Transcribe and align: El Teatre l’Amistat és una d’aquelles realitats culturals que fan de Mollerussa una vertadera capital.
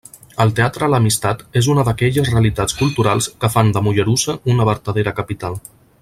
El 0.43 0.51
Teatre 0.59 0.87
l’Amistat 0.93 1.43
és 1.61 1.67
una 1.73 1.83
d’aquelles 1.89 2.31
realitats 2.33 2.77
culturals 2.81 3.27
que 3.45 3.51
fan 3.57 3.69
de 3.75 3.83
Mollerussa 3.89 4.37
una 4.55 4.67
vertadera 4.71 5.19
capital. 5.23 5.61